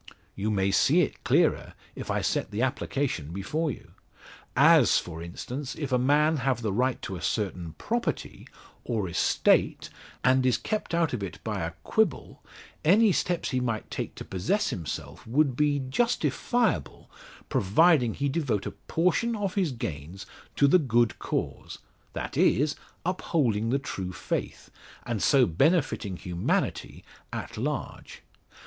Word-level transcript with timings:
"You 0.35 0.49
may 0.49 0.71
see 0.71 1.01
it 1.01 1.23
clearer 1.23 1.75
if 1.93 2.09
I 2.09 2.21
set 2.21 2.49
the 2.49 2.63
application 2.63 3.31
before 3.31 3.69
you. 3.69 3.91
As 4.57 4.97
for 4.97 5.21
instance, 5.21 5.75
if 5.75 5.91
a 5.91 5.99
man 5.99 6.37
have 6.37 6.63
the 6.63 6.73
right 6.73 6.99
to 7.03 7.15
a 7.15 7.21
certain 7.21 7.73
property, 7.73 8.47
or 8.83 9.07
estate, 9.07 9.91
and 10.23 10.43
is 10.43 10.57
kept 10.57 10.95
out 10.95 11.13
of 11.13 11.21
it 11.21 11.37
by 11.43 11.61
a 11.61 11.73
quibble, 11.83 12.43
any 12.83 13.11
steps 13.11 13.51
he 13.51 13.59
might 13.59 13.91
take 13.91 14.15
to 14.15 14.25
possess 14.25 14.71
himself 14.71 15.27
would 15.27 15.55
be 15.55 15.77
justifiable 15.77 17.11
providing 17.47 18.15
he 18.15 18.27
devote 18.27 18.65
a 18.65 18.71
portion 18.71 19.35
of 19.35 19.53
his 19.53 19.71
gains 19.71 20.25
to 20.55 20.67
the 20.67 20.79
good 20.79 21.19
cause 21.19 21.77
that 22.13 22.35
is, 22.35 22.75
upholding 23.05 23.69
the 23.69 23.77
true 23.77 24.11
faith, 24.11 24.71
and 25.05 25.21
so 25.21 25.45
benefiting 25.45 26.17
humanity 26.17 27.03
at 27.31 27.55
large. 27.55 28.23